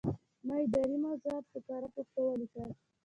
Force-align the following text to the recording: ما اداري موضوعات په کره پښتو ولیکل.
ما 0.47 0.55
اداري 0.65 0.95
موضوعات 1.05 1.45
په 1.51 1.59
کره 1.67 1.87
پښتو 1.95 2.21
ولیکل. 2.25 2.69